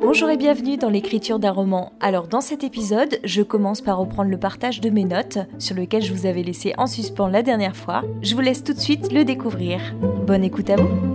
Bonjour 0.00 0.30
et 0.30 0.36
bienvenue 0.36 0.76
dans 0.76 0.90
l'écriture 0.90 1.38
d'un 1.38 1.50
roman. 1.50 1.92
Alors 2.00 2.28
dans 2.28 2.40
cet 2.40 2.62
épisode, 2.62 3.18
je 3.24 3.42
commence 3.42 3.80
par 3.80 3.98
reprendre 3.98 4.30
le 4.30 4.38
partage 4.38 4.80
de 4.80 4.90
mes 4.90 5.04
notes 5.04 5.38
sur 5.58 5.74
lequel 5.74 6.02
je 6.02 6.12
vous 6.12 6.26
avais 6.26 6.42
laissé 6.42 6.72
en 6.78 6.86
suspens 6.86 7.26
la 7.26 7.42
dernière 7.42 7.74
fois. 7.74 8.02
Je 8.22 8.34
vous 8.34 8.40
laisse 8.40 8.62
tout 8.62 8.74
de 8.74 8.78
suite 8.78 9.12
le 9.12 9.24
découvrir. 9.24 9.80
Bonne 10.26 10.44
écoute 10.44 10.70
à 10.70 10.76
vous. 10.76 11.13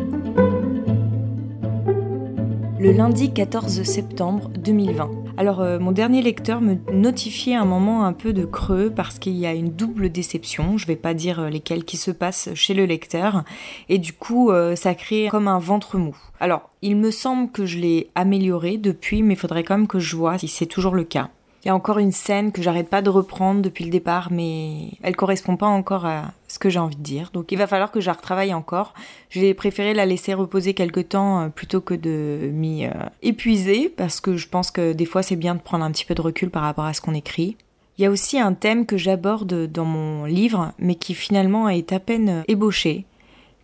Le 2.79 2.93
lundi 2.93 3.33
14 3.33 3.83
septembre 3.83 4.49
2020. 4.57 5.11
Alors, 5.35 5.59
euh, 5.59 5.79
mon 5.79 5.91
dernier 5.91 6.21
lecteur 6.21 6.61
me 6.61 6.75
notifiait 6.93 7.55
un 7.55 7.65
moment 7.65 8.05
un 8.05 8.13
peu 8.13 8.31
de 8.31 8.45
creux 8.45 8.89
parce 8.89 9.19
qu'il 9.19 9.35
y 9.35 9.45
a 9.45 9.53
une 9.53 9.71
double 9.71 10.09
déception, 10.09 10.77
je 10.77 10.87
vais 10.87 10.95
pas 10.95 11.13
dire 11.13 11.41
euh, 11.41 11.49
lesquelles 11.49 11.83
qui 11.83 11.97
se 11.97 12.09
passent 12.09 12.47
chez 12.53 12.73
le 12.73 12.85
lecteur, 12.85 13.43
et 13.89 13.97
du 13.97 14.13
coup, 14.13 14.49
euh, 14.49 14.77
ça 14.77 14.95
crée 14.95 15.27
comme 15.29 15.49
un 15.49 15.59
ventre 15.59 15.97
mou. 15.97 16.15
Alors, 16.39 16.69
il 16.81 16.95
me 16.95 17.11
semble 17.11 17.51
que 17.51 17.65
je 17.65 17.79
l'ai 17.79 18.11
amélioré 18.15 18.77
depuis, 18.77 19.23
mais 19.23 19.33
il 19.33 19.37
faudrait 19.37 19.65
quand 19.65 19.77
même 19.77 19.87
que 19.87 19.99
je 19.99 20.15
vois 20.15 20.37
si 20.37 20.47
c'est 20.47 20.65
toujours 20.65 20.95
le 20.95 21.03
cas. 21.03 21.31
Il 21.63 21.67
y 21.67 21.71
a 21.71 21.75
encore 21.75 21.99
une 21.99 22.13
scène 22.13 22.53
que 22.53 22.61
j'arrête 22.61 22.89
pas 22.89 23.01
de 23.01 23.09
reprendre 23.09 23.61
depuis 23.61 23.83
le 23.83 23.91
départ, 23.91 24.29
mais 24.31 24.91
elle 25.03 25.17
correspond 25.17 25.57
pas 25.57 25.67
encore 25.67 26.05
à 26.05 26.31
ce 26.47 26.57
que 26.57 26.69
j'ai 26.69 26.79
envie 26.79 26.95
de 26.95 27.03
dire. 27.03 27.31
Donc 27.33 27.51
il 27.51 27.57
va 27.57 27.67
falloir 27.67 27.91
que 27.91 27.99
je 27.99 28.05
la 28.05 28.13
retravaille 28.13 28.53
encore. 28.53 28.93
J'ai 29.29 29.53
préféré 29.53 29.93
la 29.93 30.05
laisser 30.05 30.33
reposer 30.33 30.73
quelque 30.73 31.01
temps 31.01 31.41
euh, 31.41 31.49
plutôt 31.49 31.81
que 31.81 31.93
de 31.93 32.49
m'y 32.53 32.85
euh, 32.85 32.91
épuiser, 33.21 33.89
parce 33.89 34.21
que 34.21 34.37
je 34.37 34.47
pense 34.47 34.71
que 34.71 34.93
des 34.93 35.05
fois 35.05 35.21
c'est 35.21 35.35
bien 35.35 35.53
de 35.53 35.59
prendre 35.59 35.83
un 35.83 35.91
petit 35.91 36.05
peu 36.05 36.15
de 36.15 36.21
recul 36.21 36.49
par 36.49 36.63
rapport 36.63 36.85
à 36.85 36.93
ce 36.93 37.01
qu'on 37.01 37.13
écrit. 37.13 37.57
Il 37.97 38.03
y 38.03 38.05
a 38.05 38.09
aussi 38.09 38.39
un 38.39 38.53
thème 38.53 38.85
que 38.85 38.95
j'aborde 38.95 39.69
dans 39.69 39.83
mon 39.83 40.23
livre, 40.23 40.71
mais 40.79 40.95
qui 40.95 41.13
finalement 41.13 41.67
est 41.67 41.91
à 41.91 41.99
peine 41.99 42.45
ébauché, 42.47 43.05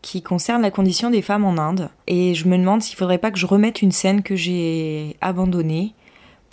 qui 0.02 0.22
concerne 0.22 0.62
la 0.62 0.72
condition 0.72 1.10
des 1.10 1.22
femmes 1.22 1.46
en 1.46 1.58
Inde. 1.58 1.90
Et 2.08 2.34
je 2.34 2.50
me 2.50 2.58
demande 2.58 2.82
s'il 2.82 2.98
faudrait 2.98 3.18
pas 3.18 3.32
que 3.32 3.40
je 3.40 3.46
remette 3.46 3.82
une 3.82 3.94
scène 3.94 4.22
que 4.24 4.36
j'ai 4.36 5.16
abandonnée 5.22 5.94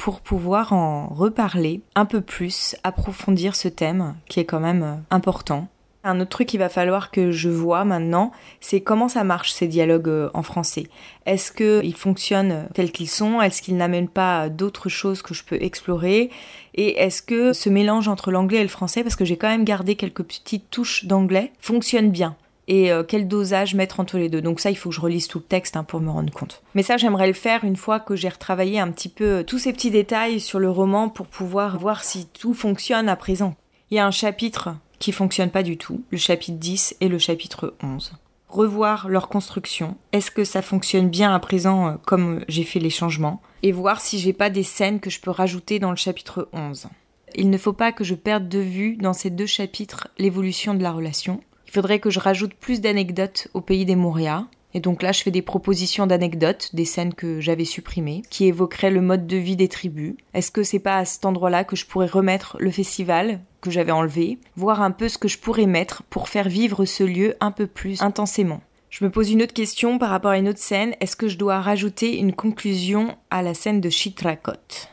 pour 0.03 0.21
pouvoir 0.21 0.73
en 0.73 1.07
reparler 1.07 1.81
un 1.95 2.07
peu 2.07 2.23
plus, 2.23 2.75
approfondir 2.83 3.55
ce 3.55 3.69
thème 3.69 4.17
qui 4.29 4.41
est 4.41 4.45
quand 4.45 4.59
même 4.59 4.83
euh, 4.83 4.97
important. 5.13 5.69
Un 6.03 6.19
autre 6.19 6.31
truc 6.31 6.49
qu'il 6.49 6.59
va 6.59 6.69
falloir 6.69 7.13
que 7.13 7.31
je 7.31 7.49
vois 7.49 7.85
maintenant, 7.85 8.33
c'est 8.61 8.81
comment 8.81 9.07
ça 9.07 9.23
marche 9.23 9.53
ces 9.53 9.69
dialogues 9.69 10.09
euh, 10.09 10.31
en 10.35 10.43
français. 10.43 10.89
Est-ce 11.25 11.53
qu'ils 11.53 11.95
fonctionnent 11.95 12.67
tels 12.75 12.91
qu'ils 12.91 13.09
sont? 13.09 13.41
Est-ce 13.41 13.63
qu'ils 13.63 13.77
n'amènent 13.77 14.09
pas 14.09 14.49
d'autres 14.49 14.89
choses 14.89 15.23
que 15.23 15.35
je 15.35 15.45
peux 15.45 15.63
explorer? 15.63 16.31
Et 16.75 17.01
est-ce 17.01 17.23
que 17.23 17.53
ce 17.53 17.69
mélange 17.69 18.09
entre 18.09 18.33
l'anglais 18.33 18.59
et 18.59 18.65
le 18.65 18.69
français, 18.69 19.05
parce 19.05 19.15
que 19.15 19.25
j'ai 19.25 19.37
quand 19.37 19.51
même 19.51 19.65
gardé 19.65 19.95
quelques 19.95 20.25
petites 20.25 20.69
touches 20.69 21.05
d'anglais, 21.05 21.53
fonctionne 21.61 22.11
bien? 22.11 22.35
Et 22.69 22.93
euh, 22.93 23.03
quel 23.03 23.29
dosage 23.29 23.75
mettre 23.75 24.01
entre 24.01 24.19
les 24.19 24.29
deux. 24.29 24.41
Donc 24.41 24.61
ça, 24.61 24.71
il 24.71 24.77
faut 24.77 24.91
que 24.91 24.95
je 24.95 25.01
relise 25.01 25.29
tout 25.29 25.39
le 25.39 25.45
texte 25.45 25.77
hein, 25.77 25.85
pour 25.85 26.01
me 26.01 26.11
rendre 26.11 26.33
compte. 26.33 26.63
Mais 26.75 26.83
ça, 26.83 26.97
j'aimerais 26.97 27.27
le 27.27 27.33
faire 27.33 27.65
une 27.65 27.77
fois 27.77 28.01
que 28.01 28.17
j'ai 28.17 28.29
retravaillé 28.29 28.79
un 28.79 28.91
petit 28.91 29.09
peu 29.09 29.25
euh, 29.25 29.43
tous 29.43 29.59
ces 29.59 29.73
petits 29.73 29.91
détails 29.91 30.41
sur 30.41 30.59
le 30.59 30.71
roman 30.71 31.09
pour 31.09 31.27
pouvoir 31.27 31.79
voir 31.79 32.05
si 32.05 32.27
tout 32.27 32.55
fonctionne 32.55 33.09
à 33.09 33.17
présent. 33.17 33.55
Il 33.91 33.97
y 33.97 33.99
a 33.99 34.07
un 34.07 34.13
chapitre 34.13 34.71
qui 34.99 35.13
fonctionne 35.13 35.51
pas 35.51 35.63
du 35.63 35.77
tout, 35.77 36.05
le 36.11 36.19
chapitre 36.19 36.59
10 36.59 36.97
et 37.01 37.09
le 37.09 37.19
chapitre 37.19 37.75
11. 37.83 38.13
Revoir 38.49 39.09
leur 39.09 39.29
construction. 39.29 39.97
Est-ce 40.13 40.31
que 40.31 40.45
ça 40.45 40.63
fonctionne 40.63 41.09
bien 41.09 41.35
à 41.35 41.41
présent 41.41 41.89
euh, 41.89 41.95
comme 42.07 42.45
j'ai 42.49 42.65
fait 42.65 42.81
les 42.81 42.91
changements? 42.91 43.43
Et 43.63 43.73
voir 43.73 44.01
si 44.01 44.19
j'ai 44.19 44.33
pas 44.33 44.51
des 44.51 44.63
scènes 44.63 45.01
que 45.01 45.11
je 45.11 45.21
peux 45.21 45.31
rajouter 45.31 45.79
dans 45.79 45.91
le 45.91 45.97
chapitre 45.97 46.49
11. 46.53 46.87
Il 47.35 47.49
ne 47.49 47.59
faut 47.59 47.73
pas 47.73 47.93
que 47.93 48.05
je 48.05 48.15
perde 48.15 48.49
de 48.49 48.59
vue 48.59 48.97
dans 48.97 49.15
ces 49.15 49.31
deux 49.31 49.47
chapitres 49.47 50.09
l'évolution 50.19 50.75
de 50.75 50.83
la 50.83 50.93
relation 50.93 51.41
il 51.73 51.77
faudrait 51.77 52.01
que 52.01 52.11
je 52.11 52.21
rajoute 52.21 52.53
plus 52.53 52.83
d'anecdotes 52.83 53.49
au 53.55 53.63
pays 53.63 53.87
des 53.87 53.97
Moria. 53.97 54.47
Et 54.75 54.81
donc 54.81 55.01
là, 55.01 55.11
je 55.11 55.23
fais 55.23 55.31
des 55.31 55.41
propositions 55.41 56.07
d'anecdotes, 56.07 56.69
des 56.75 56.85
scènes 56.85 57.15
que 57.15 57.41
j'avais 57.41 57.65
supprimées, 57.65 58.21
qui 58.29 58.45
évoqueraient 58.45 58.91
le 58.91 59.01
mode 59.01 59.27
de 59.27 59.39
vie 59.39 59.57
des 59.57 59.69
tribus. 59.69 60.15
Est-ce 60.35 60.51
que 60.51 60.65
c'est 60.65 60.81
pas 60.81 60.99
à 60.99 61.07
cet 61.07 61.25
endroit-là 61.25 61.65
que 61.65 61.75
je 61.75 61.87
pourrais 61.87 62.09
remettre 62.09 62.59
le 62.61 62.71
festival 62.71 63.41
que 63.63 63.71
j'avais 63.71 63.91
enlevé, 63.91 64.39
voir 64.55 64.83
un 64.83 64.91
peu 64.91 65.09
ce 65.09 65.17
que 65.17 65.29
je 65.29 65.39
pourrais 65.39 65.65
mettre 65.65 66.03
pour 66.11 66.29
faire 66.29 66.51
vivre 66.51 66.85
ce 66.85 67.05
lieu 67.05 67.37
un 67.41 67.53
peu 67.53 67.67
plus 67.67 68.03
intensément. 68.03 68.61
Je 68.91 69.03
me 69.03 69.11
pose 69.11 69.31
une 69.31 69.41
autre 69.41 69.55
question 69.55 69.99
par 69.99 70.11
rapport 70.11 70.33
à 70.33 70.39
une 70.39 70.51
autre 70.51 70.59
scène. 70.59 70.95
Est-ce 71.01 71.17
que 71.17 71.29
je 71.29 71.39
dois 71.39 71.59
rajouter 71.63 72.19
une 72.19 72.35
conclusion 72.35 73.17
à 73.31 73.41
la 73.41 73.55
scène 73.55 73.81
de 73.81 73.89
Chitrakot 73.89 74.91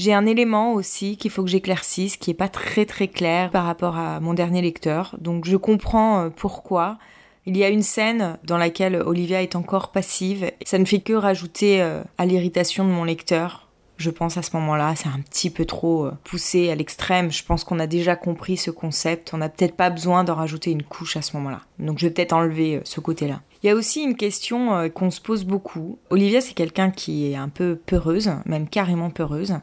j'ai 0.00 0.14
un 0.14 0.24
élément 0.24 0.72
aussi 0.72 1.18
qu'il 1.18 1.30
faut 1.30 1.42
que 1.42 1.50
j'éclaircisse, 1.50 2.16
qui 2.16 2.30
est 2.30 2.34
pas 2.34 2.48
très 2.48 2.86
très 2.86 3.06
clair 3.06 3.50
par 3.50 3.66
rapport 3.66 3.98
à 3.98 4.18
mon 4.18 4.32
dernier 4.32 4.62
lecteur. 4.62 5.14
Donc 5.20 5.44
je 5.44 5.58
comprends 5.58 6.22
euh, 6.22 6.28
pourquoi. 6.30 6.96
Il 7.44 7.54
y 7.54 7.64
a 7.64 7.68
une 7.68 7.82
scène 7.82 8.38
dans 8.44 8.56
laquelle 8.56 8.96
Olivia 8.96 9.42
est 9.42 9.56
encore 9.56 9.92
passive. 9.92 10.52
Ça 10.64 10.78
ne 10.78 10.86
fait 10.86 11.00
que 11.00 11.12
rajouter 11.12 11.82
euh, 11.82 12.02
à 12.16 12.24
l'irritation 12.24 12.86
de 12.86 12.90
mon 12.90 13.04
lecteur. 13.04 13.68
Je 13.98 14.08
pense 14.08 14.38
à 14.38 14.42
ce 14.42 14.56
moment-là, 14.56 14.94
c'est 14.96 15.10
un 15.10 15.20
petit 15.20 15.50
peu 15.50 15.66
trop 15.66 16.06
euh, 16.06 16.12
poussé 16.24 16.70
à 16.70 16.76
l'extrême. 16.76 17.30
Je 17.30 17.44
pense 17.44 17.62
qu'on 17.62 17.78
a 17.78 17.86
déjà 17.86 18.16
compris 18.16 18.56
ce 18.56 18.70
concept. 18.70 19.34
On 19.34 19.36
n'a 19.36 19.50
peut-être 19.50 19.76
pas 19.76 19.90
besoin 19.90 20.24
d'en 20.24 20.34
rajouter 20.34 20.70
une 20.70 20.82
couche 20.82 21.18
à 21.18 21.22
ce 21.22 21.36
moment-là. 21.36 21.60
Donc 21.78 21.98
je 21.98 22.06
vais 22.06 22.10
peut-être 22.10 22.32
enlever 22.32 22.80
ce 22.84 23.00
côté-là. 23.00 23.42
Il 23.62 23.66
y 23.66 23.70
a 23.70 23.74
aussi 23.74 24.00
une 24.00 24.16
question 24.16 24.88
qu'on 24.94 25.10
se 25.10 25.20
pose 25.20 25.44
beaucoup. 25.44 25.98
Olivia, 26.08 26.40
c'est 26.40 26.54
quelqu'un 26.54 26.90
qui 26.90 27.30
est 27.30 27.36
un 27.36 27.50
peu 27.50 27.76
peureuse, 27.76 28.30
même 28.46 28.66
carrément 28.66 29.10
peureuse 29.10 29.56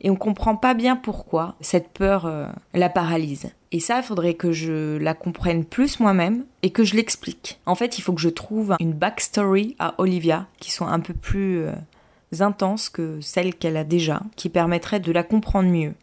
et 0.00 0.10
on 0.10 0.16
comprend 0.16 0.56
pas 0.56 0.74
bien 0.74 0.96
pourquoi 0.96 1.54
cette 1.60 1.88
peur 1.88 2.26
euh, 2.26 2.46
la 2.74 2.88
paralyse. 2.88 3.50
Et 3.72 3.80
ça, 3.80 3.98
il 3.98 4.02
faudrait 4.02 4.34
que 4.34 4.52
je 4.52 4.96
la 4.96 5.14
comprenne 5.14 5.64
plus 5.64 6.00
moi-même 6.00 6.44
et 6.62 6.70
que 6.70 6.84
je 6.84 6.94
l'explique. 6.96 7.58
En 7.66 7.74
fait, 7.74 7.98
il 7.98 8.02
faut 8.02 8.12
que 8.12 8.20
je 8.20 8.28
trouve 8.28 8.76
une 8.80 8.92
backstory 8.92 9.76
à 9.78 9.94
Olivia 9.98 10.46
qui 10.60 10.70
soit 10.70 10.88
un 10.88 11.00
peu 11.00 11.14
plus 11.14 11.58
euh, 11.58 11.72
intense 12.40 12.88
que 12.88 13.20
celle 13.20 13.54
qu'elle 13.54 13.76
a 13.76 13.84
déjà, 13.84 14.22
qui 14.36 14.48
permettrait 14.48 15.00
de 15.00 15.12
la 15.12 15.22
comprendre 15.22 15.68
mieux. 15.68 15.94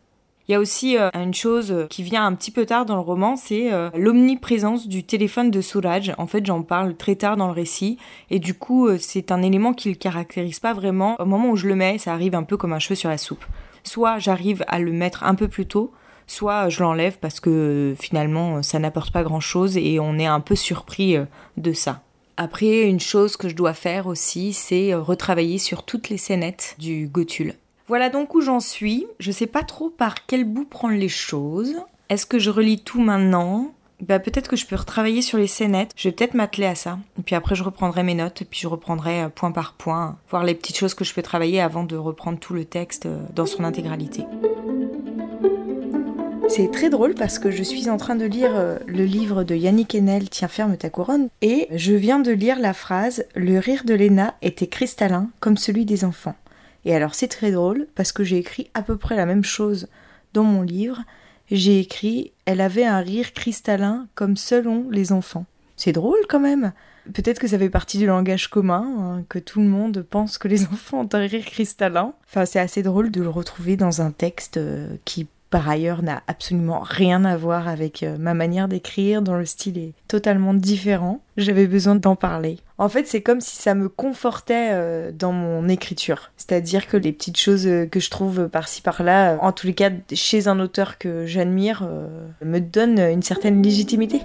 Il 0.49 0.51
y 0.51 0.55
a 0.55 0.59
aussi 0.59 0.97
euh, 0.97 1.09
une 1.13 1.33
chose 1.33 1.87
qui 1.89 2.03
vient 2.03 2.25
un 2.25 2.35
petit 2.35 2.51
peu 2.51 2.65
tard 2.65 2.85
dans 2.85 2.95
le 2.95 3.01
roman, 3.01 3.37
c'est 3.37 3.71
l'omniprésence 3.95 4.89
du 4.89 5.05
téléphone 5.05 5.51
de 5.51 5.61
Suraj. 5.61 6.13
En 6.17 6.27
fait, 6.27 6.45
j'en 6.45 6.63
parle 6.63 6.97
très 6.97 7.15
tard 7.15 7.37
dans 7.37 7.47
le 7.47 7.53
récit, 7.53 7.97
et 8.29 8.39
du 8.39 8.53
coup, 8.53 8.89
c'est 8.97 9.31
un 9.31 9.41
élément 9.41 9.73
qui 9.73 9.87
le 9.87 9.95
caractérise 9.95 10.59
pas 10.59 10.73
vraiment. 10.73 11.15
Au 11.19 11.25
moment 11.25 11.49
où 11.49 11.55
je 11.55 11.67
le 11.67 11.75
mets, 11.75 11.97
ça 11.97 12.11
arrive 12.11 12.35
un 12.35 12.43
peu 12.43 12.57
comme 12.57 12.73
un 12.73 12.79
cheveu 12.79 12.95
sur 12.95 13.09
la 13.09 13.17
soupe 13.17 13.45
soit 13.83 14.19
j'arrive 14.19 14.63
à 14.67 14.79
le 14.79 14.91
mettre 14.91 15.23
un 15.23 15.35
peu 15.35 15.47
plus 15.47 15.65
tôt, 15.65 15.91
soit 16.27 16.69
je 16.69 16.81
l'enlève 16.81 17.17
parce 17.19 17.39
que 17.39 17.95
finalement 17.99 18.63
ça 18.63 18.79
n'apporte 18.79 19.11
pas 19.11 19.23
grand 19.23 19.39
chose 19.39 19.77
et 19.77 19.99
on 19.99 20.17
est 20.17 20.25
un 20.25 20.39
peu 20.39 20.55
surpris 20.55 21.17
euh, 21.17 21.25
de 21.57 21.73
ça. 21.73 22.01
Après, 22.35 22.89
une 22.89 22.99
chose 22.99 23.37
que 23.37 23.47
je 23.47 23.55
dois 23.55 23.73
faire 23.73 24.07
aussi, 24.07 24.53
c'est 24.53 24.91
euh, 24.91 25.01
retravailler 25.01 25.59
sur 25.59 25.83
toutes 25.83 26.09
les 26.09 26.17
scénettes 26.17 26.75
du 26.79 27.07
Gothul. 27.07 27.53
Voilà 27.87 28.09
donc 28.09 28.33
où 28.33 28.41
j'en 28.41 28.59
suis. 28.59 29.05
Je 29.19 29.31
sais 29.31 29.45
pas 29.45 29.61
trop 29.61 29.89
par 29.89 30.25
quel 30.25 30.45
bout 30.45 30.65
prendre 30.65 30.95
les 30.95 31.09
choses. 31.09 31.75
Est-ce 32.09 32.25
que 32.25 32.39
je 32.39 32.49
relis 32.49 32.79
tout 32.79 33.01
maintenant? 33.01 33.73
Bah, 34.07 34.19
peut-être 34.19 34.49
que 34.49 34.55
je 34.55 34.65
peux 34.65 34.75
retravailler 34.75 35.21
sur 35.21 35.37
les 35.37 35.47
scénettes. 35.47 35.91
Je 35.95 36.09
vais 36.09 36.11
peut-être 36.13 36.33
m'atteler 36.33 36.67
à 36.67 36.75
ça. 36.75 36.99
Et 37.17 37.21
puis 37.21 37.35
après, 37.35 37.55
je 37.55 37.63
reprendrai 37.63 38.03
mes 38.03 38.15
notes, 38.15 38.41
et 38.41 38.45
puis 38.45 38.59
je 38.59 38.67
reprendrai 38.67 39.23
euh, 39.23 39.29
point 39.29 39.51
par 39.51 39.73
point, 39.73 40.17
voir 40.29 40.43
les 40.43 40.55
petites 40.55 40.77
choses 40.77 40.93
que 40.93 41.03
je 41.03 41.13
peux 41.13 41.21
travailler 41.21 41.61
avant 41.61 41.83
de 41.83 41.95
reprendre 41.95 42.39
tout 42.39 42.53
le 42.53 42.65
texte 42.65 43.05
euh, 43.05 43.17
dans 43.33 43.45
son 43.45 43.63
intégralité. 43.63 44.25
C'est 46.49 46.69
très 46.69 46.89
drôle 46.89 47.15
parce 47.15 47.39
que 47.39 47.49
je 47.49 47.63
suis 47.63 47.89
en 47.89 47.97
train 47.97 48.15
de 48.15 48.25
lire 48.25 48.51
euh, 48.53 48.77
le 48.85 49.05
livre 49.05 49.43
de 49.43 49.55
Yannick 49.55 49.95
Enel, 49.95 50.29
Tiens 50.29 50.47
ferme 50.47 50.77
ta 50.77 50.89
couronne, 50.89 51.29
et 51.41 51.67
je 51.71 51.93
viens 51.93 52.19
de 52.19 52.31
lire 52.31 52.59
la 52.59 52.73
phrase 52.73 53.25
Le 53.35 53.57
rire 53.57 53.83
de 53.85 53.93
Léna 53.93 54.35
était 54.41 54.67
cristallin 54.67 55.29
comme 55.39 55.57
celui 55.57 55.85
des 55.85 56.03
enfants. 56.03 56.35
Et 56.85 56.93
alors 56.93 57.15
c'est 57.15 57.29
très 57.29 57.51
drôle 57.51 57.87
parce 57.95 58.11
que 58.11 58.23
j'ai 58.23 58.37
écrit 58.37 58.69
à 58.73 58.81
peu 58.81 58.97
près 58.97 59.15
la 59.15 59.25
même 59.25 59.43
chose 59.43 59.87
dans 60.33 60.43
mon 60.43 60.61
livre, 60.61 60.99
j'ai 61.51 61.79
écrit 61.79 62.31
Elle 62.45 62.61
avait 62.61 62.85
un 62.85 62.99
rire 62.99 63.33
cristallin 63.33 64.07
comme 64.15 64.37
selon 64.37 64.89
les 64.89 65.11
enfants. 65.11 65.45
C'est 65.75 65.91
drôle 65.91 66.19
quand 66.29 66.39
même. 66.39 66.73
Peut-être 67.13 67.39
que 67.39 67.47
ça 67.47 67.59
fait 67.59 67.69
partie 67.69 67.97
du 67.97 68.05
langage 68.05 68.47
commun, 68.47 68.85
hein, 68.97 69.25
que 69.27 69.39
tout 69.39 69.59
le 69.59 69.67
monde 69.67 70.05
pense 70.09 70.37
que 70.37 70.47
les 70.47 70.65
enfants 70.71 71.01
ont 71.01 71.09
un 71.13 71.19
rire 71.19 71.45
cristallin. 71.45 72.13
Enfin, 72.27 72.45
c'est 72.45 72.59
assez 72.59 72.83
drôle 72.83 73.11
de 73.11 73.21
le 73.21 73.29
retrouver 73.29 73.75
dans 73.75 74.01
un 74.01 74.11
texte 74.11 74.57
euh, 74.57 74.95
qui 75.05 75.27
par 75.53 75.69
ailleurs 75.69 76.01
n'a 76.01 76.23
absolument 76.25 76.79
rien 76.79 77.25
à 77.25 77.37
voir 77.37 77.67
avec 77.67 78.01
euh, 78.01 78.17
ma 78.17 78.33
manière 78.33 78.67
d'écrire, 78.67 79.21
dont 79.21 79.35
le 79.35 79.45
style 79.45 79.77
est 79.77 79.93
totalement 80.07 80.55
différent. 80.55 81.21
J'avais 81.37 81.67
besoin 81.67 81.93
d'en 81.93 82.15
parler. 82.15 82.57
En 82.79 82.89
fait, 82.89 83.05
c'est 83.05 83.21
comme 83.21 83.39
si 83.39 83.55
ça 83.57 83.75
me 83.75 83.87
confortait 83.87 84.69
euh, 84.71 85.11
dans 85.11 85.31
mon 85.31 85.69
écriture. 85.69 86.31
C'est-à-dire 86.37 86.87
que 86.87 86.97
les 86.97 87.11
petites 87.11 87.37
choses 87.37 87.67
euh, 87.67 87.85
que 87.85 87.99
je 87.99 88.09
trouve 88.09 88.49
par-ci 88.49 88.81
par-là, 88.81 89.37
en 89.41 89.51
tous 89.51 89.67
les 89.67 89.75
cas 89.75 89.91
chez 90.11 90.47
un 90.47 90.59
auteur 90.59 90.97
que 90.97 91.27
j'admire, 91.27 91.87
me 92.43 92.57
donnent 92.57 92.97
une 92.97 93.21
certaine 93.21 93.61
légitimité. 93.61 94.21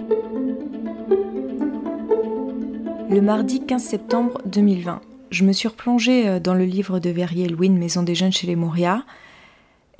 Le 3.10 3.20
mardi 3.20 3.66
15 3.66 3.82
septembre 3.82 4.40
2020, 4.46 5.02
je 5.30 5.44
me 5.44 5.52
suis 5.52 5.68
replongée 5.68 6.40
dans 6.40 6.54
le 6.54 6.64
livre 6.64 7.00
de 7.00 7.10
Verrier 7.10 7.48
Louine, 7.48 7.76
Maison 7.76 8.02
des 8.02 8.14
jeunes 8.14 8.32
chez 8.32 8.46
les 8.46 8.56
Moria, 8.56 9.04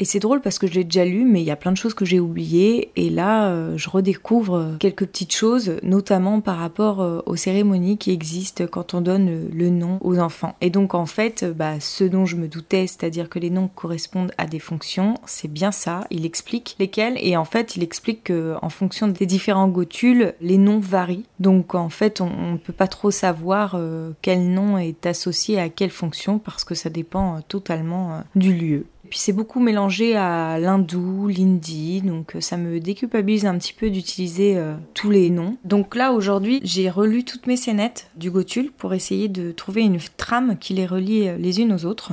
Et 0.01 0.05
c'est 0.05 0.21
drôle 0.21 0.41
parce 0.41 0.61
que 0.61 0.69
je 0.69 0.75
l'ai 0.75 0.85
déjà 0.85 1.05
lu, 1.05 1.25
mais 1.25 1.41
il 1.41 1.45
y 1.45 1.51
a 1.51 1.57
plein 1.57 1.73
de 1.73 1.77
choses 1.77 1.95
que 1.95 2.05
j'ai 2.05 2.21
oubliées. 2.21 2.93
Et 2.95 3.11
là, 3.11 3.49
euh, 3.49 3.77
je 3.77 3.91
redécouvre 3.91 4.77
quelques 4.79 5.07
petites 5.07 5.35
choses, 5.35 5.73
notamment 5.83 6.41
par 6.41 6.59
rapport 6.59 7.01
euh, 7.01 7.21
aux 7.27 7.35
cérémonies 7.35 7.99
qui 7.99 8.13
existent 8.13 8.65
quand 8.69 8.95
on 8.95 9.01
donne 9.01 9.49
le 9.53 9.71
nom 9.71 9.99
aux 10.01 10.21
enfants. 10.21 10.55
Et 10.61 10.71
donc, 10.71 10.95
en 10.95 11.07
fait, 11.07 11.45
bah, 11.45 11.81
ce 11.81 12.05
dont 12.05 12.27
je 12.27 12.37
me 12.37 12.47
doutais, 12.47 12.87
c'est-à-dire 12.87 13.29
que 13.29 13.41
les 13.41 13.51
noms 13.51 13.69
correspondent 13.75 14.31
à 14.39 14.47
des 14.47 14.61
fonctions, 14.61 15.15
c'est 15.27 15.51
bien 15.51 15.73
ça. 15.73 16.07
Il 16.11 16.25
explique 16.25 16.77
lesquelles. 16.79 17.19
Et 17.21 17.37
en 17.37 17.45
fait, 17.45 17.75
il 17.75 17.83
explique 17.83 18.29
qu'en 18.29 18.69
fonction 18.69 19.09
des 19.09 19.27
différents 19.27 19.69
gotules, 19.69 20.35
les 20.41 20.59
noms 20.59 20.79
varient. 20.79 21.27
Donc, 21.41 21.75
en 21.75 21.89
fait, 21.89 22.21
on 22.21 22.53
ne 22.53 22.59
peut 22.59 22.73
pas 22.73 22.87
trop 22.87 23.11
savoir 23.11 23.75
euh, 23.75 24.13
quel 24.23 24.49
nom 24.49 24.79
est 24.79 25.07
associé 25.07 25.59
à 25.59 25.69
quelle 25.69 25.91
fonction 25.91 26.39
parce 26.39 26.63
que 26.63 26.77
ça 26.77 26.89
dépend 26.89 27.41
totalement 27.49 28.23
du 28.37 28.55
lieu. 28.55 28.87
Puis 29.09 29.19
c'est 29.19 29.33
beaucoup 29.33 29.61
mélangé 29.61 30.17
à 30.17 30.59
l'hindou, 30.59 31.29
l'hindi, 31.29 32.03
donc 32.03 32.37
euh, 32.37 32.41
ça 32.41 32.57
me 32.57 32.79
déculpabilise 32.79 33.47
un 33.47 33.57
petit 33.57 33.73
peu 33.73 33.91
d'utiliser 33.91 34.57
euh, 34.57 34.75
tous 34.95 35.11
les 35.11 35.31
noms. 35.31 35.57
Donc 35.65 35.95
là 35.95 36.13
aujourd'hui 36.13 36.61
j'ai 36.63 36.91
relu 36.91 37.25
toutes 37.25 37.47
mes 37.47 37.57
scénettes 37.57 38.11
du 38.17 38.31
Gotul 38.31 38.71
pour 38.71 38.93
essayer 38.95 39.29
de 39.29 39.53
trouver 39.53 39.83
une 39.83 39.99
trame 40.17 40.59
qui 40.59 40.75
les 40.75 40.87
relie 40.87 41.29
euh, 41.29 41.39
les 41.39 41.61
unes 41.61 41.73
aux 41.73 41.87
autres. 41.87 42.13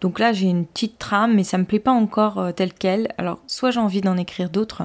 Donc 0.00 0.18
là 0.18 0.32
j'ai 0.32 0.46
une 0.46 0.66
petite 0.66 0.98
trame 0.98 1.34
mais 1.34 1.44
ça 1.44 1.58
me 1.58 1.64
plaît 1.64 1.80
pas 1.80 1.92
encore 1.92 2.52
telle 2.54 2.72
quelle. 2.72 3.08
Alors 3.18 3.40
soit 3.46 3.70
j'ai 3.70 3.80
envie 3.80 4.00
d'en 4.00 4.16
écrire 4.16 4.50
d'autres, 4.50 4.82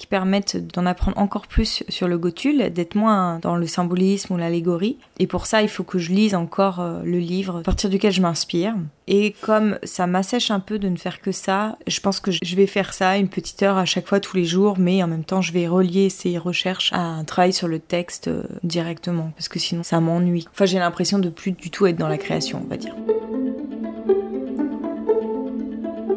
qui 0.00 0.06
permettent 0.06 0.56
d'en 0.56 0.86
apprendre 0.86 1.18
encore 1.18 1.46
plus 1.46 1.84
sur 1.90 2.08
le 2.08 2.16
Gotul, 2.16 2.70
d'être 2.70 2.94
moins 2.94 3.38
dans 3.40 3.54
le 3.54 3.66
symbolisme 3.66 4.32
ou 4.32 4.38
l'allégorie. 4.38 4.96
Et 5.18 5.26
pour 5.26 5.44
ça, 5.44 5.60
il 5.60 5.68
faut 5.68 5.84
que 5.84 5.98
je 5.98 6.10
lise 6.10 6.34
encore 6.34 6.80
euh, 6.80 7.02
le 7.04 7.18
livre 7.18 7.58
à 7.58 7.62
partir 7.62 7.90
duquel 7.90 8.10
je 8.10 8.22
m'inspire. 8.22 8.74
Et 9.08 9.34
comme 9.42 9.78
ça 9.82 10.06
m'assèche 10.06 10.50
un 10.50 10.58
peu 10.58 10.78
de 10.78 10.88
ne 10.88 10.96
faire 10.96 11.20
que 11.20 11.32
ça, 11.32 11.76
je 11.86 12.00
pense 12.00 12.18
que 12.18 12.30
je 12.30 12.56
vais 12.56 12.66
faire 12.66 12.94
ça 12.94 13.18
une 13.18 13.28
petite 13.28 13.62
heure 13.62 13.76
à 13.76 13.84
chaque 13.84 14.08
fois 14.08 14.20
tous 14.20 14.38
les 14.38 14.46
jours, 14.46 14.78
mais 14.78 15.02
en 15.02 15.06
même 15.06 15.24
temps, 15.24 15.42
je 15.42 15.52
vais 15.52 15.68
relier 15.68 16.08
ces 16.08 16.38
recherches 16.38 16.94
à 16.94 17.00
un 17.00 17.24
travail 17.24 17.52
sur 17.52 17.68
le 17.68 17.78
texte 17.78 18.28
euh, 18.28 18.44
directement, 18.64 19.32
parce 19.36 19.50
que 19.50 19.58
sinon, 19.58 19.82
ça 19.82 20.00
m'ennuie. 20.00 20.46
Enfin, 20.50 20.64
j'ai 20.64 20.78
l'impression 20.78 21.18
de 21.18 21.28
plus 21.28 21.52
du 21.52 21.68
tout 21.68 21.84
être 21.84 21.98
dans 21.98 22.08
la 22.08 22.16
création, 22.16 22.62
on 22.64 22.68
va 22.70 22.78
dire. 22.78 22.96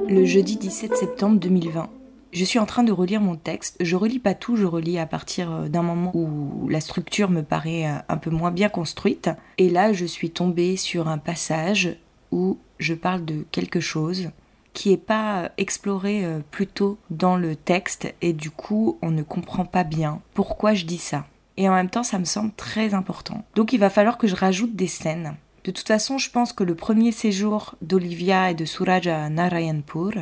Le 0.07 0.23
jeudi 0.23 0.55
17 0.55 0.95
septembre 0.95 1.37
2020. 1.41 1.89
Je 2.33 2.45
suis 2.45 2.57
en 2.57 2.65
train 2.65 2.81
de 2.81 2.91
relire 2.91 3.21
mon 3.21 3.35
texte. 3.35 3.77
Je 3.79 3.95
relis 3.95 4.17
pas 4.17 4.33
tout, 4.33 4.55
je 4.55 4.65
relis 4.65 4.97
à 4.97 5.05
partir 5.05 5.51
euh, 5.51 5.67
d'un 5.67 5.83
moment 5.83 6.11
où 6.15 6.67
la 6.67 6.81
structure 6.81 7.29
me 7.29 7.43
paraît 7.43 7.85
euh, 7.85 7.97
un 8.09 8.17
peu 8.17 8.31
moins 8.31 8.49
bien 8.49 8.69
construite. 8.69 9.29
Et 9.59 9.69
là, 9.69 9.93
je 9.93 10.05
suis 10.05 10.31
tombée 10.31 10.75
sur 10.75 11.07
un 11.07 11.19
passage 11.19 11.95
où 12.31 12.57
je 12.79 12.95
parle 12.95 13.23
de 13.23 13.45
quelque 13.51 13.79
chose 13.79 14.31
qui 14.73 14.89
n'est 14.89 14.97
pas 14.97 15.51
exploré 15.59 16.25
euh, 16.25 16.39
plus 16.49 16.65
tôt 16.65 16.97
dans 17.11 17.37
le 17.37 17.55
texte 17.55 18.11
et 18.23 18.33
du 18.33 18.49
coup, 18.49 18.97
on 19.03 19.11
ne 19.11 19.21
comprend 19.21 19.65
pas 19.65 19.83
bien 19.83 20.19
pourquoi 20.33 20.73
je 20.73 20.85
dis 20.85 20.97
ça. 20.97 21.27
Et 21.57 21.69
en 21.69 21.75
même 21.75 21.91
temps, 21.91 22.01
ça 22.01 22.17
me 22.17 22.25
semble 22.25 22.51
très 22.57 22.95
important. 22.95 23.45
Donc 23.53 23.73
il 23.73 23.79
va 23.79 23.91
falloir 23.91 24.17
que 24.17 24.25
je 24.25 24.35
rajoute 24.35 24.75
des 24.75 24.87
scènes. 24.87 25.35
De 25.65 25.71
toute 25.71 25.87
façon, 25.87 26.17
je 26.17 26.31
pense 26.31 26.51
que 26.51 26.63
le 26.63 26.73
premier 26.73 27.11
séjour 27.11 27.75
d'Olivia 27.83 28.49
et 28.49 28.55
de 28.55 28.65
Suraj 28.65 29.07
à 29.07 29.29
Narayanpur, 29.29 30.13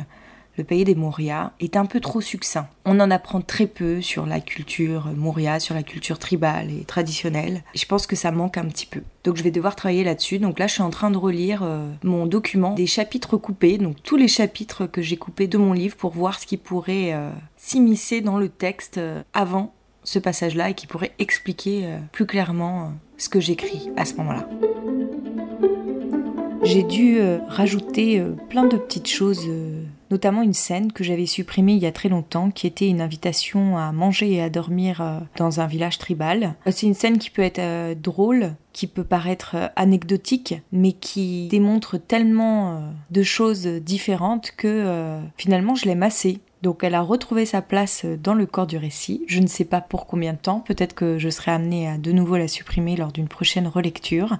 le 0.56 0.64
pays 0.64 0.84
des 0.84 0.94
Maurya, 0.94 1.52
est 1.60 1.76
un 1.76 1.86
peu 1.86 2.00
trop 2.00 2.20
succinct. 2.20 2.68
On 2.84 3.00
en 3.00 3.10
apprend 3.10 3.40
très 3.40 3.66
peu 3.66 4.02
sur 4.02 4.26
la 4.26 4.40
culture 4.40 5.06
Maurya, 5.16 5.60
sur 5.60 5.74
la 5.74 5.82
culture 5.82 6.18
tribale 6.18 6.70
et 6.70 6.84
traditionnelle. 6.84 7.62
je 7.74 7.86
pense 7.86 8.06
que 8.06 8.16
ça 8.16 8.30
manque 8.30 8.58
un 8.58 8.66
petit 8.66 8.86
peu. 8.86 9.02
Donc 9.24 9.36
je 9.36 9.42
vais 9.42 9.50
devoir 9.50 9.76
travailler 9.76 10.04
là-dessus. 10.04 10.38
Donc 10.38 10.58
là, 10.58 10.66
je 10.66 10.74
suis 10.74 10.82
en 10.82 10.90
train 10.90 11.10
de 11.10 11.16
relire 11.16 11.62
euh, 11.62 11.88
mon 12.02 12.26
document 12.26 12.74
des 12.74 12.86
chapitres 12.86 13.36
coupés, 13.36 13.78
donc 13.78 14.02
tous 14.02 14.16
les 14.16 14.28
chapitres 14.28 14.86
que 14.86 15.00
j'ai 15.00 15.16
coupés 15.16 15.46
de 15.46 15.58
mon 15.58 15.72
livre 15.72 15.96
pour 15.96 16.12
voir 16.12 16.38
ce 16.38 16.46
qui 16.46 16.56
pourrait 16.56 17.12
euh, 17.12 17.30
s'immiscer 17.56 18.20
dans 18.20 18.38
le 18.38 18.48
texte 18.48 18.98
euh, 18.98 19.22
avant 19.32 19.74
ce 20.04 20.18
passage-là 20.18 20.70
et 20.70 20.74
qui 20.74 20.88
pourrait 20.88 21.12
expliquer 21.20 21.88
plus 22.10 22.26
clairement 22.26 22.92
ce 23.18 23.28
que 23.28 23.38
j'écris 23.38 23.88
à 23.96 24.04
ce 24.04 24.14
moment-là. 24.16 24.48
J'ai 26.64 26.82
dû 26.82 27.20
rajouter 27.46 28.20
plein 28.50 28.64
de 28.64 28.76
petites 28.76 29.06
choses 29.06 29.48
notamment 30.12 30.42
une 30.42 30.52
scène 30.52 30.92
que 30.92 31.02
j'avais 31.02 31.26
supprimée 31.26 31.72
il 31.72 31.82
y 31.82 31.86
a 31.86 31.92
très 31.92 32.10
longtemps, 32.10 32.50
qui 32.50 32.66
était 32.66 32.86
une 32.86 33.00
invitation 33.00 33.78
à 33.78 33.92
manger 33.92 34.34
et 34.34 34.42
à 34.42 34.50
dormir 34.50 35.00
euh, 35.00 35.18
dans 35.36 35.60
un 35.60 35.66
village 35.66 35.96
tribal. 35.96 36.54
Euh, 36.66 36.70
c'est 36.70 36.86
une 36.86 36.94
scène 36.94 37.18
qui 37.18 37.30
peut 37.30 37.42
être 37.42 37.58
euh, 37.58 37.94
drôle, 37.94 38.54
qui 38.74 38.86
peut 38.86 39.04
paraître 39.04 39.56
anecdotique, 39.74 40.54
mais 40.70 40.92
qui 40.92 41.48
démontre 41.48 41.98
tellement 41.98 42.82
de 43.10 43.22
choses 43.22 43.66
différentes 43.66 44.52
que 44.56 45.18
finalement 45.36 45.74
je 45.74 45.84
l'aime 45.84 46.02
assez. 46.02 46.40
Donc 46.62 46.84
elle 46.84 46.94
a 46.94 47.02
retrouvé 47.02 47.44
sa 47.44 47.60
place 47.60 48.04
dans 48.04 48.34
le 48.34 48.46
corps 48.46 48.68
du 48.68 48.76
récit. 48.76 49.24
Je 49.26 49.40
ne 49.40 49.48
sais 49.48 49.64
pas 49.64 49.80
pour 49.80 50.06
combien 50.06 50.32
de 50.32 50.38
temps, 50.38 50.60
peut-être 50.60 50.94
que 50.94 51.18
je 51.18 51.28
serai 51.28 51.50
amenée 51.50 51.88
à 51.88 51.98
de 51.98 52.12
nouveau 52.12 52.36
la 52.36 52.46
supprimer 52.46 52.96
lors 52.96 53.10
d'une 53.10 53.28
prochaine 53.28 53.66
relecture, 53.66 54.36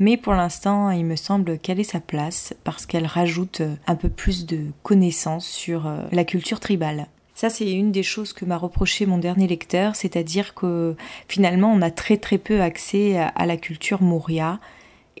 mais 0.00 0.16
pour 0.16 0.34
l'instant 0.34 0.90
il 0.90 1.04
me 1.04 1.16
semble 1.16 1.58
qu'elle 1.58 1.78
est 1.78 1.84
sa 1.84 2.00
place 2.00 2.54
parce 2.64 2.86
qu'elle 2.86 3.06
rajoute 3.06 3.62
un 3.86 3.94
peu 3.94 4.08
plus 4.08 4.46
de 4.46 4.66
connaissances 4.82 5.46
sur 5.46 5.86
euh, 5.86 6.02
la 6.10 6.24
culture 6.24 6.58
tribale. 6.58 7.06
Ça, 7.34 7.48
c'est 7.48 7.72
une 7.72 7.90
des 7.90 8.02
choses 8.02 8.34
que 8.34 8.44
m'a 8.44 8.58
reproché 8.58 9.06
mon 9.06 9.16
dernier 9.16 9.46
lecteur, 9.46 9.96
c'est-à-dire 9.96 10.52
que 10.52 10.94
finalement, 11.26 11.72
on 11.72 11.80
a 11.80 11.90
très 11.90 12.18
très 12.18 12.36
peu 12.36 12.60
accès 12.60 13.16
à 13.16 13.46
la 13.46 13.56
culture 13.56 14.02
Moria 14.02 14.60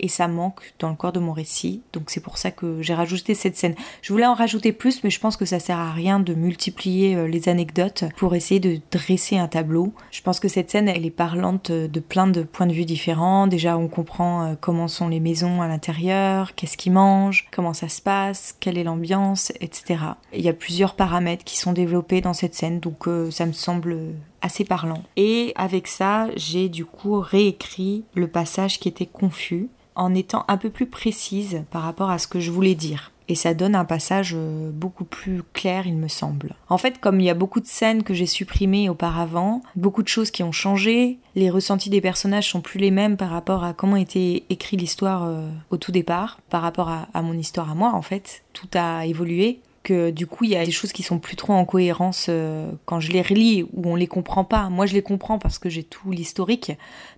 et 0.00 0.08
ça 0.08 0.28
manque 0.28 0.74
dans 0.78 0.88
le 0.88 0.96
corps 0.96 1.12
de 1.12 1.20
mon 1.20 1.32
récit. 1.32 1.82
Donc 1.92 2.04
c'est 2.08 2.20
pour 2.20 2.38
ça 2.38 2.50
que 2.50 2.82
j'ai 2.82 2.94
rajouté 2.94 3.34
cette 3.34 3.56
scène. 3.56 3.74
Je 4.02 4.12
voulais 4.12 4.26
en 4.26 4.34
rajouter 4.34 4.72
plus, 4.72 5.04
mais 5.04 5.10
je 5.10 5.20
pense 5.20 5.36
que 5.36 5.44
ça 5.44 5.60
sert 5.60 5.78
à 5.78 5.92
rien 5.92 6.18
de 6.18 6.34
multiplier 6.34 7.14
euh, 7.14 7.28
les 7.28 7.48
anecdotes 7.48 8.04
pour 8.16 8.34
essayer 8.34 8.60
de 8.60 8.80
dresser 8.90 9.36
un 9.36 9.48
tableau. 9.48 9.92
Je 10.10 10.22
pense 10.22 10.40
que 10.40 10.48
cette 10.48 10.70
scène, 10.70 10.88
elle 10.88 11.06
est 11.06 11.10
parlante 11.10 11.70
de 11.70 12.00
plein 12.00 12.26
de 12.26 12.42
points 12.42 12.66
de 12.66 12.72
vue 12.72 12.84
différents. 12.84 13.46
Déjà, 13.46 13.76
on 13.76 13.88
comprend 13.88 14.44
euh, 14.44 14.54
comment 14.60 14.88
sont 14.88 15.08
les 15.08 15.20
maisons 15.20 15.62
à 15.62 15.68
l'intérieur, 15.68 16.54
qu'est-ce 16.54 16.76
qu'ils 16.76 16.92
mangent, 16.92 17.48
comment 17.52 17.74
ça 17.74 17.88
se 17.88 18.00
passe, 18.00 18.56
quelle 18.58 18.78
est 18.78 18.84
l'ambiance, 18.84 19.52
etc. 19.60 20.00
Il 20.32 20.42
y 20.42 20.48
a 20.48 20.52
plusieurs 20.52 20.94
paramètres 20.94 21.44
qui 21.44 21.58
sont 21.58 21.72
développés 21.72 22.20
dans 22.20 22.34
cette 22.34 22.54
scène, 22.54 22.80
donc 22.80 23.06
euh, 23.06 23.30
ça 23.30 23.46
me 23.46 23.52
semble 23.52 23.96
assez 24.42 24.64
parlant. 24.64 25.02
Et 25.16 25.52
avec 25.56 25.86
ça, 25.86 26.28
j'ai 26.36 26.68
du 26.68 26.84
coup 26.84 27.20
réécrit 27.20 28.04
le 28.14 28.28
passage 28.28 28.78
qui 28.78 28.88
était 28.88 29.06
confus 29.06 29.68
en 29.94 30.14
étant 30.14 30.44
un 30.48 30.56
peu 30.56 30.70
plus 30.70 30.86
précise 30.86 31.64
par 31.70 31.82
rapport 31.82 32.10
à 32.10 32.18
ce 32.18 32.26
que 32.26 32.40
je 32.40 32.50
voulais 32.50 32.74
dire. 32.74 33.12
Et 33.28 33.36
ça 33.36 33.54
donne 33.54 33.76
un 33.76 33.84
passage 33.84 34.34
euh, 34.34 34.72
beaucoup 34.72 35.04
plus 35.04 35.44
clair, 35.52 35.86
il 35.86 35.96
me 35.96 36.08
semble. 36.08 36.56
En 36.68 36.78
fait, 36.78 36.98
comme 36.98 37.20
il 37.20 37.26
y 37.26 37.30
a 37.30 37.34
beaucoup 37.34 37.60
de 37.60 37.66
scènes 37.66 38.02
que 38.02 38.12
j'ai 38.12 38.26
supprimées 38.26 38.88
auparavant, 38.88 39.62
beaucoup 39.76 40.02
de 40.02 40.08
choses 40.08 40.32
qui 40.32 40.42
ont 40.42 40.50
changé, 40.50 41.18
les 41.36 41.48
ressentis 41.48 41.90
des 41.90 42.00
personnages 42.00 42.50
sont 42.50 42.60
plus 42.60 42.80
les 42.80 42.90
mêmes 42.90 43.16
par 43.16 43.30
rapport 43.30 43.62
à 43.62 43.72
comment 43.72 43.94
était 43.94 44.42
écrite 44.50 44.80
l'histoire 44.80 45.22
euh, 45.24 45.48
au 45.70 45.76
tout 45.76 45.92
départ, 45.92 46.40
par 46.50 46.62
rapport 46.62 46.88
à, 46.88 47.06
à 47.14 47.22
mon 47.22 47.34
histoire 47.34 47.70
à 47.70 47.76
moi, 47.76 47.92
en 47.94 48.02
fait. 48.02 48.42
Tout 48.52 48.68
a 48.74 49.06
évolué 49.06 49.60
que 49.82 50.10
du 50.10 50.26
coup 50.26 50.44
il 50.44 50.50
y 50.50 50.56
a 50.56 50.64
des 50.64 50.70
choses 50.70 50.92
qui 50.92 51.02
sont 51.02 51.18
plus 51.18 51.36
trop 51.36 51.52
en 51.52 51.64
cohérence 51.64 52.26
euh, 52.28 52.70
quand 52.84 53.00
je 53.00 53.12
les 53.12 53.22
relis 53.22 53.62
ou 53.72 53.90
on 53.90 53.96
les 53.96 54.06
comprend 54.06 54.44
pas. 54.44 54.68
Moi 54.68 54.86
je 54.86 54.94
les 54.94 55.02
comprends 55.02 55.38
parce 55.38 55.58
que 55.58 55.68
j'ai 55.68 55.82
tout 55.82 56.10
l'historique, 56.10 56.72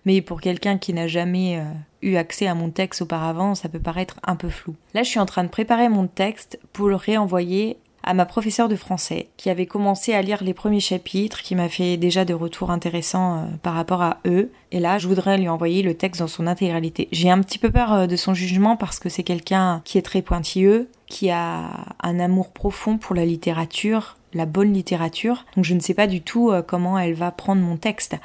mais 0.04 0.20
pour 0.22 0.40
quelqu'un 0.40 0.78
qui 0.78 0.92
n'a 0.92 1.08
jamais 1.08 1.58
euh, 1.58 1.64
eu 2.02 2.16
accès 2.16 2.46
à 2.46 2.54
mon 2.54 2.70
texte 2.70 3.02
auparavant, 3.02 3.54
ça 3.54 3.68
peut 3.68 3.80
paraître 3.80 4.16
un 4.22 4.36
peu 4.36 4.48
flou. 4.48 4.76
Là 4.94 5.02
je 5.02 5.08
suis 5.08 5.20
en 5.20 5.26
train 5.26 5.44
de 5.44 5.48
préparer 5.48 5.88
mon 5.88 6.06
texte 6.06 6.60
pour 6.72 6.88
le 6.88 6.96
réenvoyer 6.96 7.78
à 8.02 8.14
ma 8.14 8.26
professeure 8.26 8.68
de 8.68 8.76
français 8.76 9.28
qui 9.36 9.50
avait 9.50 9.66
commencé 9.66 10.12
à 10.12 10.22
lire 10.22 10.42
les 10.42 10.54
premiers 10.54 10.80
chapitres, 10.80 11.42
qui 11.42 11.54
m'a 11.54 11.68
fait 11.68 11.96
déjà 11.96 12.24
des 12.24 12.32
retours 12.32 12.70
intéressants 12.70 13.38
euh, 13.38 13.44
par 13.62 13.74
rapport 13.74 14.02
à 14.02 14.18
eux. 14.26 14.50
Et 14.72 14.80
là, 14.80 14.98
je 14.98 15.06
voudrais 15.08 15.38
lui 15.38 15.48
envoyer 15.48 15.82
le 15.82 15.94
texte 15.94 16.20
dans 16.20 16.26
son 16.26 16.46
intégralité. 16.46 17.08
J'ai 17.12 17.30
un 17.30 17.40
petit 17.40 17.58
peu 17.58 17.70
peur 17.70 17.92
euh, 17.92 18.06
de 18.06 18.16
son 18.16 18.34
jugement 18.34 18.76
parce 18.76 18.98
que 18.98 19.08
c'est 19.08 19.22
quelqu'un 19.22 19.82
qui 19.84 19.98
est 19.98 20.02
très 20.02 20.22
pointilleux, 20.22 20.88
qui 21.06 21.30
a 21.30 21.70
un 22.02 22.18
amour 22.18 22.50
profond 22.52 22.98
pour 22.98 23.14
la 23.14 23.24
littérature, 23.24 24.16
la 24.34 24.46
bonne 24.46 24.72
littérature. 24.72 25.44
Donc 25.56 25.64
je 25.64 25.74
ne 25.74 25.80
sais 25.80 25.94
pas 25.94 26.06
du 26.06 26.22
tout 26.22 26.50
euh, 26.50 26.62
comment 26.62 26.98
elle 26.98 27.14
va 27.14 27.30
prendre 27.30 27.62
mon 27.62 27.76
texte. 27.76 28.16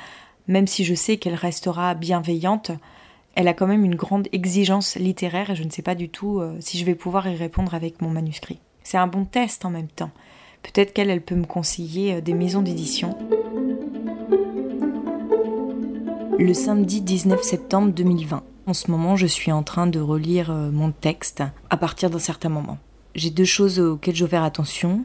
Même 0.48 0.68
si 0.68 0.86
je 0.86 0.96
sais 0.96 1.18
qu'elle 1.18 1.36
restera 1.36 1.94
bienveillante, 1.94 2.72
elle 3.36 3.50
a 3.50 3.54
quand 3.54 3.68
même 3.68 3.86
une 3.86 3.96
grande 3.96 4.28
exigence 4.32 4.96
littéraire 4.96 5.52
et 5.52 5.56
je 5.56 5.64
ne 5.64 5.70
sais 5.70 5.82
pas 5.82 5.94
du 5.94 6.10
tout 6.10 6.42
si 6.60 6.80
je 6.80 6.86
vais 6.86 6.96
pouvoir 6.96 7.28
y 7.28 7.36
répondre 7.36 7.76
avec 7.76 8.02
mon 8.02 8.10
manuscrit. 8.10 8.60
C'est 8.90 8.98
un 8.98 9.08
bon 9.08 9.26
test 9.26 9.66
en 9.66 9.70
même 9.70 9.90
temps. 9.90 10.12
Peut-être 10.64 10.94
qu'elle, 10.94 11.10
elle 11.10 11.22
peut 11.22 11.36
me 11.36 11.44
conseiller 11.44 12.14
euh, 12.14 12.22
des 12.22 12.34
maisons 12.34 12.62
d'édition. 12.62 13.18
Le 16.40 16.54
samedi 16.54 17.02
19 17.02 17.42
septembre 17.42 17.92
2020. 17.92 18.44
En 18.66 18.74
ce 18.74 18.90
moment, 18.90 19.18
je 19.18 19.28
suis 19.28 19.52
en 19.52 19.62
train 19.62 19.88
de 19.88 20.00
relire 20.00 20.52
euh, 20.52 20.72
mon 20.72 20.94
texte 20.94 21.44
à 21.70 21.76
partir 21.76 22.10
d'un 22.10 22.18
certain 22.18 22.48
moment. 22.48 22.78
J'ai 23.14 23.30
deux 23.30 23.44
choses 23.44 23.78
auxquelles 23.78 24.16
je 24.16 24.24
veux 24.24 24.30
faire 24.30 24.44
attention. 24.44 25.04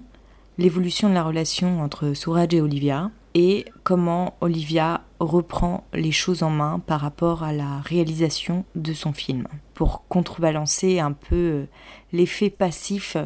L'évolution 0.58 1.08
de 1.08 1.14
la 1.14 1.24
relation 1.24 1.80
entre 1.80 2.12
Souraj 2.12 2.54
et 2.54 2.60
Olivia 2.60 3.10
et 3.34 3.64
comment 3.82 4.36
Olivia 4.40 5.00
reprend 5.18 5.82
les 5.92 6.12
choses 6.12 6.44
en 6.44 6.50
main 6.50 6.78
par 6.78 7.00
rapport 7.00 7.42
à 7.42 7.52
la 7.52 7.80
réalisation 7.80 8.64
de 8.76 8.92
son 8.92 9.12
film 9.12 9.48
pour 9.74 10.06
contrebalancer 10.06 11.00
un 11.00 11.10
peu 11.10 11.34
euh, 11.34 11.64
l'effet 12.12 12.48
passif 12.48 13.16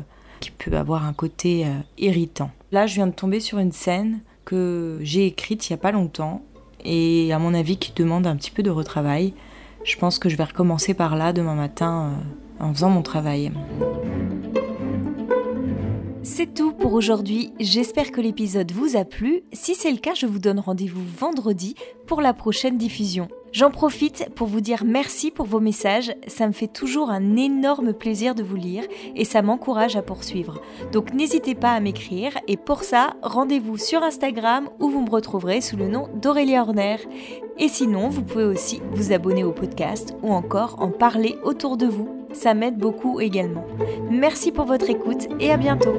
qui 0.40 0.50
peut 0.50 0.76
avoir 0.76 1.05
un 1.05 1.12
côté 1.12 1.66
irritant. 1.99 2.50
Là, 2.73 2.87
je 2.87 2.95
viens 2.95 3.07
de 3.07 3.12
tomber 3.12 3.40
sur 3.40 3.59
une 3.59 3.73
scène 3.73 4.21
que 4.45 4.99
j'ai 5.02 5.26
écrite 5.26 5.69
il 5.69 5.73
n'y 5.73 5.75
a 5.75 5.78
pas 5.78 5.93
longtemps 5.93 6.43
et 6.85 7.33
à 7.33 7.38
mon 7.38 7.55
avis 7.55 7.76
qui 7.76 7.93
demande 7.93 8.26
un 8.26 8.37
petit 8.37 8.50
peu 8.50 8.62
de 8.62 8.71
retravail. 8.71 9.35
Je 9.85 9.97
pense 9.97 10.19
que 10.19 10.28
je 10.28 10.37
vais 10.37 10.45
recommencer 10.45 10.95
par 10.95 11.16
là 11.16 11.33
demain 11.33 11.55
matin 11.55 12.12
en 12.61 12.73
faisant 12.73 12.90
mon 12.90 13.02
travail. 13.02 13.52
C'est 16.23 16.52
tout 16.55 16.73
pour 16.73 16.93
aujourd'hui, 16.93 17.52
j'espère 17.61 18.11
que 18.11 18.21
l'épisode 18.21 18.73
vous 18.73 18.97
a 18.97 19.05
plu. 19.05 19.43
Si 19.52 19.76
c'est 19.76 19.93
le 19.93 19.99
cas, 19.99 20.14
je 20.14 20.26
vous 20.26 20.40
donne 20.40 20.59
rendez-vous 20.59 21.05
vendredi 21.19 21.76
pour 22.07 22.21
la 22.21 22.35
prochaine 22.35 22.78
diffusion. 22.78 23.28
J'en 23.52 23.70
profite 23.70 24.28
pour 24.34 24.46
vous 24.46 24.60
dire 24.60 24.84
merci 24.84 25.30
pour 25.30 25.46
vos 25.46 25.60
messages, 25.60 26.14
ça 26.26 26.46
me 26.46 26.52
fait 26.52 26.66
toujours 26.66 27.10
un 27.10 27.36
énorme 27.36 27.92
plaisir 27.92 28.34
de 28.34 28.42
vous 28.42 28.56
lire 28.56 28.84
et 29.14 29.24
ça 29.24 29.42
m'encourage 29.42 29.96
à 29.96 30.02
poursuivre. 30.02 30.60
Donc 30.92 31.14
n'hésitez 31.14 31.54
pas 31.54 31.72
à 31.72 31.80
m'écrire 31.80 32.32
et 32.48 32.56
pour 32.56 32.82
ça, 32.82 33.14
rendez-vous 33.22 33.78
sur 33.78 34.02
Instagram 34.02 34.68
où 34.78 34.90
vous 34.90 35.02
me 35.02 35.10
retrouverez 35.10 35.60
sous 35.60 35.76
le 35.76 35.88
nom 35.88 36.08
d'Aurélie 36.14 36.58
Horner. 36.58 36.96
Et 37.58 37.68
sinon, 37.68 38.08
vous 38.08 38.22
pouvez 38.22 38.44
aussi 38.44 38.82
vous 38.92 39.12
abonner 39.12 39.44
au 39.44 39.52
podcast 39.52 40.14
ou 40.22 40.32
encore 40.32 40.76
en 40.80 40.90
parler 40.90 41.38
autour 41.42 41.76
de 41.76 41.86
vous 41.86 42.16
ça 42.36 42.54
m'aide 42.54 42.76
beaucoup 42.76 43.20
également. 43.20 43.66
Merci 44.10 44.52
pour 44.52 44.66
votre 44.66 44.90
écoute 44.90 45.26
et 45.40 45.50
à 45.50 45.56
bientôt. 45.56 45.96